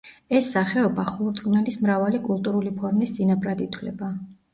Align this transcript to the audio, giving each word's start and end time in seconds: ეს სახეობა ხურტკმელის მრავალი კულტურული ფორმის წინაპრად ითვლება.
ეს 0.37 0.47
სახეობა 0.53 1.03
ხურტკმელის 1.09 1.77
მრავალი 1.81 2.21
კულტურული 2.29 2.73
ფორმის 2.79 3.13
წინაპრად 3.19 3.63
ითვლება. 3.67 4.11